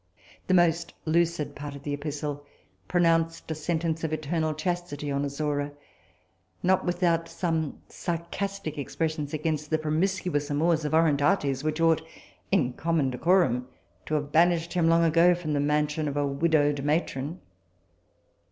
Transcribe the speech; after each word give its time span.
The 0.47 0.55
most 0.55 0.93
lucid 1.05 1.55
part 1.55 1.75
of 1.75 1.83
the 1.83 1.93
epistle 1.93 2.43
pronounced 2.87 3.51
a 3.51 3.53
sentence 3.53 4.03
of 4.03 4.11
eternal 4.11 4.55
chastity 4.55 5.11
on 5.11 5.23
Azora, 5.23 5.73
not 6.63 6.85
without 6.87 7.29
some 7.29 7.83
sarcastic 7.87 8.79
expressions 8.79 9.31
against 9.31 9.69
the 9.69 9.77
promiscuous 9.77 10.49
amours 10.49 10.85
of 10.85 10.93
Orondates, 10.95 11.63
which 11.63 11.79
ought 11.79 12.01
in 12.51 12.73
common 12.73 13.11
decorum 13.11 13.67
to 14.07 14.15
have 14.15 14.31
banished 14.31 14.73
him 14.73 14.89
long 14.89 15.03
ago 15.03 15.35
from 15.35 15.53
the 15.53 15.59
mansion 15.59 16.07
of 16.07 16.17
a 16.17 16.25
widowed 16.25 16.81
matron. 16.83 17.39